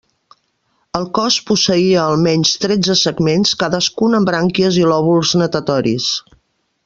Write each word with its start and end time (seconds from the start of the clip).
El 0.99 1.03
cos 1.17 1.35
posseïa 1.49 2.05
almenys 2.13 2.53
tretze 2.63 2.97
segments, 3.03 3.53
cadascun 3.63 4.21
amb 4.21 4.31
brànquies 4.31 4.81
i 4.83 4.87
lòbuls 4.95 5.35
natatoris. 5.43 6.09